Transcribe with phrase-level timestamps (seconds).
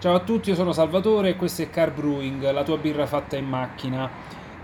[0.00, 3.36] Ciao a tutti, io sono Salvatore e questo è Car Brewing, la tua birra fatta
[3.36, 4.08] in macchina.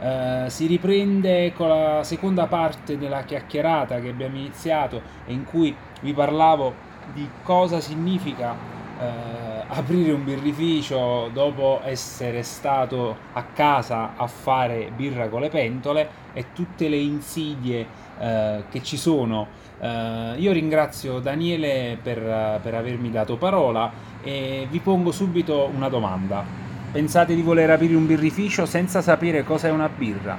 [0.00, 5.76] Eh, si riprende con la seconda parte della chiacchierata che abbiamo iniziato e in cui
[6.00, 6.72] vi parlavo
[7.12, 8.54] di cosa significa
[8.98, 16.08] eh, aprire un birrificio dopo essere stato a casa a fare birra con le pentole
[16.32, 17.86] e tutte le insidie
[18.18, 19.48] eh, che ci sono.
[19.78, 26.44] Eh, io ringrazio Daniele per, per avermi dato parola e vi pongo subito una domanda.
[26.90, 30.36] Pensate di voler aprire un birrificio senza sapere cosa è una birra?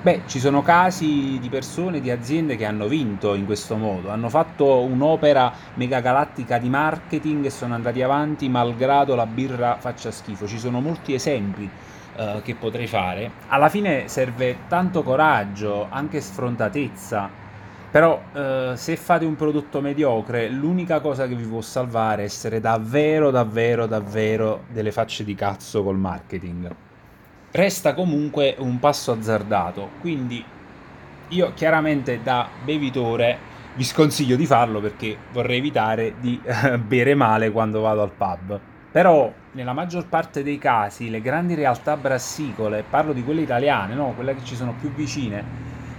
[0.00, 4.28] Beh, ci sono casi di persone, di aziende che hanno vinto in questo modo, hanno
[4.28, 10.46] fatto un'opera megagalattica di marketing e sono andati avanti malgrado la birra faccia schifo.
[10.46, 11.68] Ci sono molti esempi
[12.16, 13.28] eh, che potrei fare.
[13.48, 17.44] Alla fine serve tanto coraggio, anche sfrontatezza
[17.90, 22.60] però eh, se fate un prodotto mediocre, l'unica cosa che vi può salvare è essere
[22.60, 26.74] davvero, davvero, davvero delle facce di cazzo col marketing.
[27.50, 30.44] Resta comunque un passo azzardato, quindi
[31.28, 37.50] io chiaramente da bevitore vi sconsiglio di farlo perché vorrei evitare di eh, bere male
[37.50, 38.60] quando vado al pub.
[38.90, 44.12] Però nella maggior parte dei casi le grandi realtà brassicole, parlo di quelle italiane, no?
[44.14, 45.44] quelle che ci sono più vicine,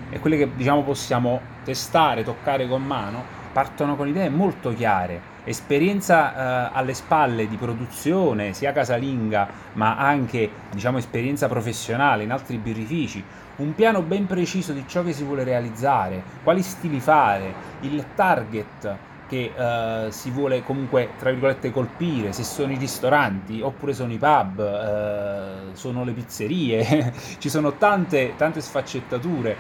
[0.10, 6.70] e quelle che diciamo possiamo testare, toccare con mano, partono con idee molto chiare, esperienza
[6.70, 13.24] eh, alle spalle di produzione, sia casalinga, ma anche diciamo esperienza professionale in altri birrifici,
[13.58, 18.98] un piano ben preciso di ciò che si vuole realizzare, quali stili fare, il target
[19.28, 24.18] che uh, si vuole comunque, tra virgolette, colpire, se sono i ristoranti oppure sono i
[24.18, 29.56] pub, uh, sono le pizzerie, ci sono tante, tante sfaccettature,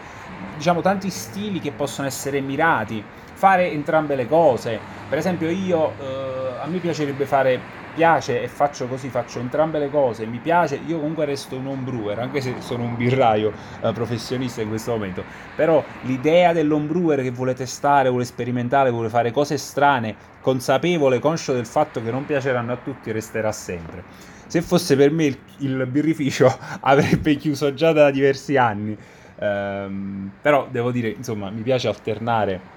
[0.56, 4.80] diciamo tanti stili che possono essere mirati, fare entrambe le cose.
[5.08, 9.90] Per esempio io, uh, a me piacerebbe fare piace e faccio così, faccio entrambe le
[9.90, 14.62] cose, mi piace, io comunque resto un homebrewer, anche se sono un birraio eh, professionista
[14.62, 15.23] in questo momento,
[15.56, 21.66] però l'idea dell'homebrewer che vuole testare, vuole sperimentare, vuole fare cose strane, consapevole, conscio del
[21.66, 24.04] fatto che non piaceranno a tutti, resterà sempre.
[24.45, 28.95] Se fosse per me il, il birrificio avrebbe chiuso già da diversi anni,
[29.39, 32.76] ehm, però devo dire, insomma, mi piace alternare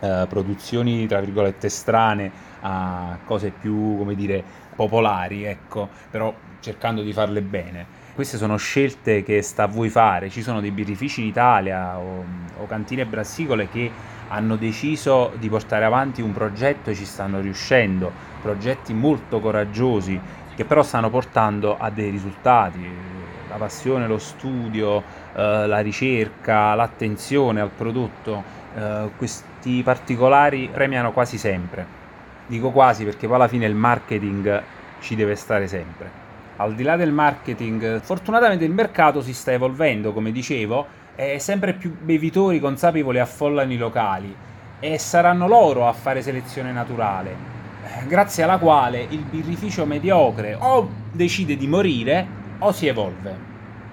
[0.00, 2.30] eh, produzioni tra virgolette strane
[2.60, 4.42] a cose più come dire
[4.74, 7.98] popolari ecco però cercando di farle bene.
[8.14, 10.28] Queste sono scelte che sta a voi fare.
[10.28, 12.24] Ci sono dei birrifici in Italia o,
[12.58, 13.90] o cantine brassicole che
[14.28, 18.12] hanno deciso di portare avanti un progetto e ci stanno riuscendo.
[18.42, 20.20] Progetti molto coraggiosi
[20.54, 22.86] che però stanno portando a dei risultati.
[23.48, 25.02] La passione, lo studio,
[25.34, 31.98] eh, la ricerca, l'attenzione al prodotto, eh, questi particolari premiano quasi sempre.
[32.46, 34.62] Dico quasi perché poi alla fine il marketing
[35.00, 36.28] ci deve stare sempre.
[36.56, 40.86] Al di là del marketing, fortunatamente il mercato si sta evolvendo, come dicevo,
[41.16, 44.34] e sempre più bevitori consapevoli affollano i locali
[44.78, 47.34] e saranno loro a fare selezione naturale,
[48.06, 52.26] grazie alla quale il birrificio mediocre o decide di morire
[52.58, 53.48] o si evolve.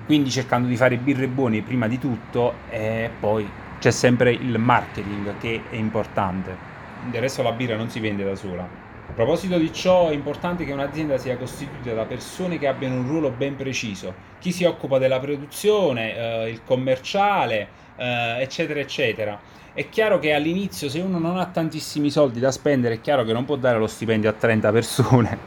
[0.05, 3.49] Quindi cercando di fare birre buone prima di tutto e poi
[3.79, 6.75] c'è sempre il marketing che è importante
[7.09, 8.63] del resto la birra non si vende da sola.
[8.63, 13.07] A proposito di ciò, è importante che un'azienda sia costituita da persone che abbiano un
[13.07, 14.13] ruolo ben preciso.
[14.39, 19.39] Chi si occupa della produzione, eh, il commerciale, eh, eccetera, eccetera.
[19.73, 23.31] È chiaro che all'inizio, se uno non ha tantissimi soldi da spendere, è chiaro che
[23.31, 25.37] non può dare lo stipendio a 30 persone.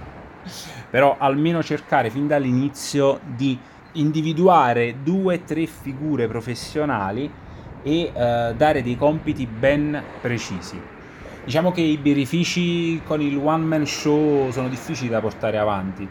[0.90, 3.58] Però almeno cercare fin dall'inizio di
[3.92, 7.30] individuare due o tre figure professionali
[7.82, 10.80] e eh, dare dei compiti ben precisi.
[11.44, 16.08] Diciamo che i birrifici con il one man show sono difficili da portare avanti.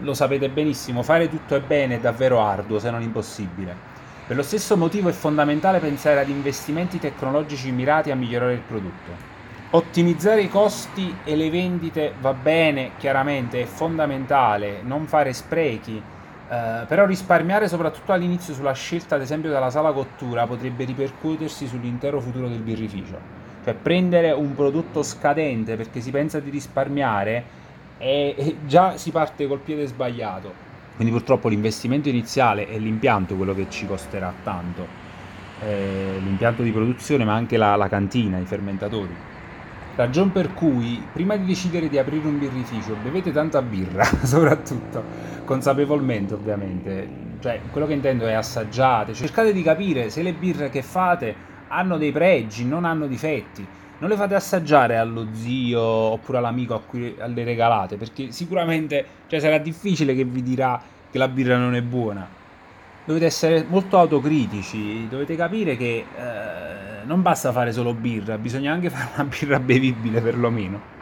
[0.00, 3.90] Lo sapete benissimo, fare tutto e bene è davvero arduo, se non impossibile.
[4.26, 9.30] Per lo stesso motivo è fondamentale pensare ad investimenti tecnologici mirati a migliorare il prodotto.
[9.70, 16.02] Ottimizzare i costi e le vendite va bene, chiaramente è fondamentale, non fare sprechi,
[16.52, 22.20] eh, però risparmiare soprattutto all'inizio sulla scelta ad esempio della sala cottura potrebbe ripercuotersi sull'intero
[22.20, 23.40] futuro del birrificio.
[23.64, 27.44] Cioè prendere un prodotto scadente perché si pensa di risparmiare
[27.96, 30.52] e, e già si parte col piede sbagliato.
[30.94, 34.86] Quindi purtroppo l'investimento iniziale è l'impianto quello che ci costerà tanto.
[35.62, 39.31] Eh, l'impianto di produzione ma anche la, la cantina, i fermentatori.
[39.94, 45.02] Ragion per cui, prima di decidere di aprire un birrificio, bevete tanta birra, soprattutto,
[45.44, 47.30] consapevolmente ovviamente.
[47.40, 51.98] Cioè, quello che intendo è assaggiate, cercate di capire se le birre che fate hanno
[51.98, 53.66] dei pregi, non hanno difetti.
[53.98, 59.40] non le fate assaggiare allo zio oppure all'amico a cui le regalate, perché sicuramente cioè,
[59.40, 60.80] sarà difficile che vi dirà
[61.10, 62.26] che la birra non è buona.
[63.04, 68.88] Dovete essere molto autocritici, dovete capire che eh, non basta fare solo birra, bisogna anche
[68.90, 71.00] fare una birra bevibile perlomeno.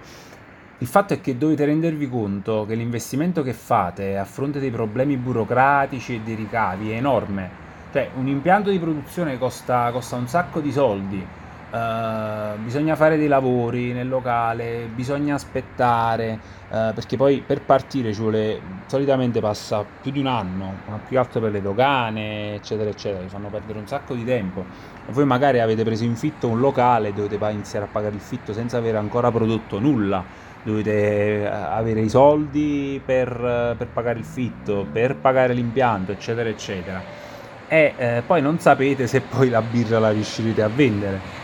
[0.78, 5.16] Il fatto è che dovete rendervi conto che l'investimento che fate a fronte dei problemi
[5.16, 7.50] burocratici e dei ricavi è enorme.
[7.92, 11.26] Cioè, un impianto di produzione costa, costa un sacco di soldi,
[11.70, 18.20] Uh, bisogna fare dei lavori nel locale, bisogna aspettare, uh, perché poi per partire ci
[18.20, 23.22] vuole, solitamente passa più di un anno, ma più altro per le dogane, eccetera, eccetera,
[23.22, 24.64] vi fanno perdere un sacco di tempo.
[25.06, 28.52] E voi magari avete preso in fitto un locale, dovete iniziare a pagare il fitto
[28.52, 30.24] senza aver ancora prodotto nulla,
[30.64, 37.00] dovete eh, avere i soldi per, per pagare il fitto, per pagare l'impianto, eccetera, eccetera.
[37.68, 41.39] E eh, poi non sapete se poi la birra la riuscirete a vendere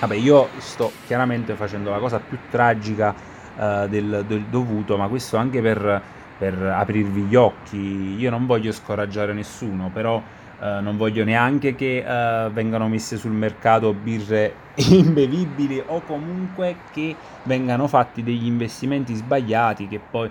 [0.00, 3.14] Vabbè, io sto chiaramente facendo la cosa più tragica
[3.56, 6.02] uh, del, del, dovuto, ma questo anche per,
[6.36, 8.16] per, aprirvi gli occhi.
[8.18, 13.30] Io non voglio scoraggiare nessuno, però uh, non voglio neanche che uh, vengano messe sul
[13.30, 14.54] mercato birre
[14.90, 17.14] imbevibili o comunque che
[17.44, 20.30] vengano fatti degli investimenti sbagliati che poi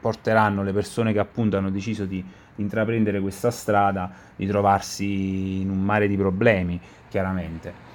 [0.00, 2.24] porteranno le persone che appunto hanno deciso di
[2.56, 7.89] intraprendere questa strada di trovarsi in un mare di problemi, chiaramente.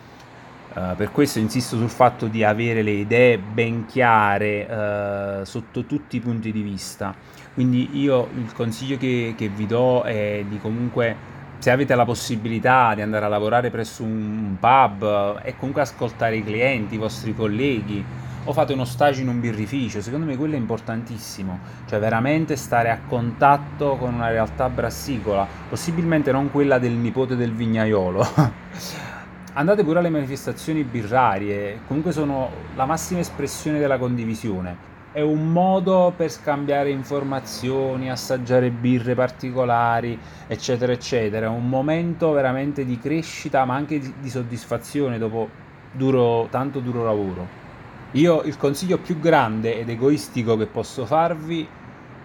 [0.76, 6.18] Uh, per questo insisto sul fatto di avere le idee ben chiare uh, sotto tutti
[6.18, 7.16] i punti di vista.
[7.54, 11.16] Quindi io il consiglio che, che, vi do è di comunque,
[11.60, 16.44] se avete la possibilità di andare a lavorare presso un pub e comunque ascoltare i
[16.44, 18.04] clienti, i vostri colleghi,
[18.44, 22.90] o fate uno stage in un birrificio, secondo me quello è importantissimo, cioè veramente stare
[22.90, 29.14] a contatto con una realtà brassicola, possibilmente non quella del nipote del vignaiolo.
[29.58, 34.94] andate pure alle manifestazioni birrarie, comunque sono la massima espressione della condivisione.
[35.14, 41.46] È un modo per scambiare informazioni, assaggiare birre particolari, eccetera, eccetera.
[41.46, 45.48] È un momento veramente di crescita, ma anche di, di soddisfazione dopo
[45.94, 47.64] duro, tanto duro lavoro.
[48.12, 51.66] Io il consiglio più grande ed egoistico che posso farvi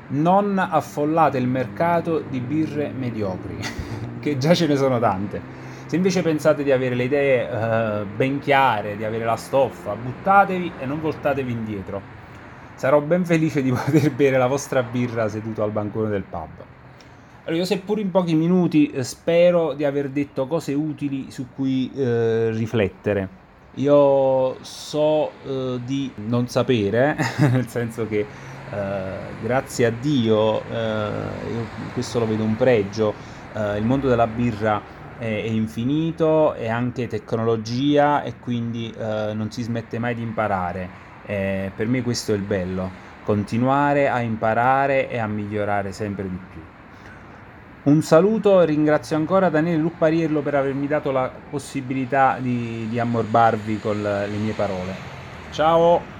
[0.09, 3.56] non affollate il mercato di birre mediocri,
[4.19, 5.61] che già ce ne sono tante.
[5.90, 10.75] Se invece pensate di avere le idee uh, ben chiare, di avere la stoffa, buttatevi
[10.78, 12.00] e non voltatevi indietro.
[12.76, 16.48] Sarò ben felice di poter bere la vostra birra seduto al bancone del pub.
[17.40, 21.90] Allora, io seppur in pochi minuti eh, spero di aver detto cose utili su cui
[21.92, 23.28] eh, riflettere.
[23.75, 27.16] Io so eh, di non sapere,
[27.50, 31.08] nel senso che eh, grazie a Dio, eh,
[31.52, 34.81] io questo lo vedo un pregio, il mondo della birra
[35.20, 40.88] è, infinito, è anche tecnologia e quindi eh, non si smette mai di imparare.
[41.26, 42.90] Eh, per me questo è il bello,
[43.25, 46.61] continuare a imparare e a migliorare sempre di più.
[47.82, 54.00] Un saluto, ringrazio ancora Daniele Luppariello per avermi dato la possibilità di, di ammorbarvi con
[54.00, 54.94] le mie parole.
[55.50, 56.19] Ciao!